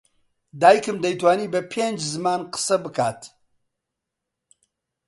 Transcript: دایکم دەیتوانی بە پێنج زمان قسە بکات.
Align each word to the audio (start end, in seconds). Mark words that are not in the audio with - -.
دایکم 0.61 0.97
دەیتوانی 1.03 1.51
بە 1.53 1.61
پێنج 1.71 1.99
زمان 2.13 2.41
قسە 2.53 2.77
بکات. 2.83 3.21